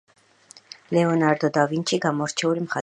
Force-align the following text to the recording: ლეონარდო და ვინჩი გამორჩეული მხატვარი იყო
ლეონარდო 0.97 1.53
და 1.57 1.69
ვინჩი 1.73 2.03
გამორჩეული 2.09 2.61
მხატვარი 2.65 2.77
იყო 2.77 2.79